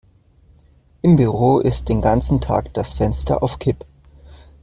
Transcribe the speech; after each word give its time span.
Im 1.03 1.15
Büro 1.15 1.59
ist 1.59 1.87
den 1.87 2.01
ganzen 2.01 2.41
Tag 2.41 2.73
das 2.73 2.91
Fenster 2.93 3.43
auf 3.43 3.59
Kipp. 3.59 3.85